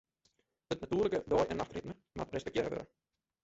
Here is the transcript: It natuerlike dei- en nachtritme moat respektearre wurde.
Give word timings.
It 0.73 0.79
natuerlike 0.81 1.23
dei- 1.27 1.45
en 1.51 1.55
nachtritme 1.57 1.95
moat 2.15 2.31
respektearre 2.33 2.75
wurde. 2.75 2.87